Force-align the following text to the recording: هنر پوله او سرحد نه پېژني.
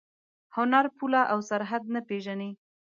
هنر 0.55 0.85
پوله 0.97 1.21
او 1.31 1.39
سرحد 1.49 1.83
نه 1.93 2.01
پېژني. 2.07 2.49